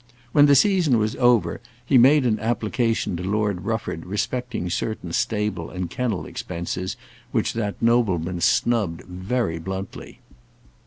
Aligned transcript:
When 0.31 0.47
the 0.47 0.55
season 0.55 0.97
was 0.97 1.15
over 1.17 1.61
he 1.85 1.95
made 1.99 2.25
an 2.25 2.39
application 2.39 3.15
to 3.17 3.23
Lord 3.23 3.65
Rufford 3.65 4.03
respecting 4.07 4.67
certain 4.71 5.13
stable 5.13 5.69
and 5.69 5.91
kennel 5.91 6.25
expenses, 6.25 6.97
which 7.31 7.53
that 7.53 7.79
nobleman 7.79 8.41
snubbed 8.41 9.03
very 9.03 9.59
bluntly. 9.59 10.19